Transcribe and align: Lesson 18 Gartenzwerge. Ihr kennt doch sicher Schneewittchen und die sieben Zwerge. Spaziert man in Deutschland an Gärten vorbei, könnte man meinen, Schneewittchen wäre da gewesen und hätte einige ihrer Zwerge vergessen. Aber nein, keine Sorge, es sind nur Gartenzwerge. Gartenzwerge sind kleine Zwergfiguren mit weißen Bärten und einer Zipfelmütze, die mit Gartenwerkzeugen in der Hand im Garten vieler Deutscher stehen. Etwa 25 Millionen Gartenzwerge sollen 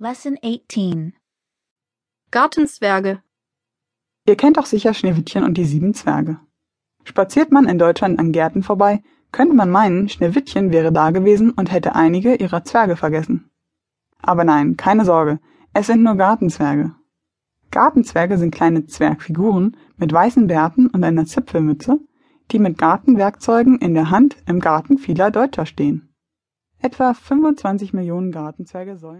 Lesson 0.00 0.38
18 0.44 1.12
Gartenzwerge. 2.30 3.20
Ihr 4.28 4.36
kennt 4.36 4.56
doch 4.56 4.66
sicher 4.66 4.94
Schneewittchen 4.94 5.42
und 5.42 5.54
die 5.54 5.64
sieben 5.64 5.92
Zwerge. 5.92 6.38
Spaziert 7.02 7.50
man 7.50 7.68
in 7.68 7.80
Deutschland 7.80 8.20
an 8.20 8.30
Gärten 8.30 8.62
vorbei, 8.62 9.02
könnte 9.32 9.56
man 9.56 9.70
meinen, 9.70 10.08
Schneewittchen 10.08 10.70
wäre 10.70 10.92
da 10.92 11.10
gewesen 11.10 11.50
und 11.50 11.72
hätte 11.72 11.96
einige 11.96 12.36
ihrer 12.36 12.62
Zwerge 12.62 12.94
vergessen. 12.94 13.50
Aber 14.22 14.44
nein, 14.44 14.76
keine 14.76 15.04
Sorge, 15.04 15.40
es 15.72 15.88
sind 15.88 16.04
nur 16.04 16.14
Gartenzwerge. 16.14 16.94
Gartenzwerge 17.72 18.38
sind 18.38 18.54
kleine 18.54 18.86
Zwergfiguren 18.86 19.76
mit 19.96 20.12
weißen 20.12 20.46
Bärten 20.46 20.86
und 20.86 21.02
einer 21.02 21.26
Zipfelmütze, 21.26 21.98
die 22.52 22.60
mit 22.60 22.78
Gartenwerkzeugen 22.78 23.80
in 23.80 23.94
der 23.94 24.10
Hand 24.10 24.36
im 24.46 24.60
Garten 24.60 24.98
vieler 24.98 25.32
Deutscher 25.32 25.66
stehen. 25.66 26.14
Etwa 26.80 27.14
25 27.14 27.92
Millionen 27.94 28.30
Gartenzwerge 28.30 28.96
sollen 28.96 29.16